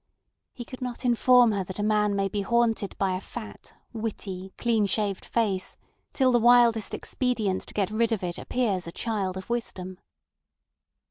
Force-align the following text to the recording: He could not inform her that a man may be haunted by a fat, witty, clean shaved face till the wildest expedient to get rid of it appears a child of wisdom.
He 0.51 0.65
could 0.65 0.81
not 0.81 1.05
inform 1.05 1.51
her 1.51 1.63
that 1.63 1.77
a 1.77 1.83
man 1.83 2.15
may 2.15 2.27
be 2.27 2.41
haunted 2.41 2.97
by 2.97 3.15
a 3.15 3.21
fat, 3.21 3.75
witty, 3.93 4.51
clean 4.57 4.87
shaved 4.87 5.23
face 5.25 5.77
till 6.11 6.31
the 6.31 6.39
wildest 6.39 6.95
expedient 6.95 7.67
to 7.67 7.73
get 7.75 7.91
rid 7.91 8.11
of 8.11 8.23
it 8.23 8.39
appears 8.39 8.87
a 8.87 8.91
child 8.91 9.37
of 9.37 9.47
wisdom. 9.47 9.99